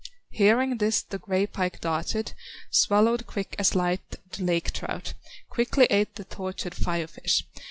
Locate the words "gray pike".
1.19-1.79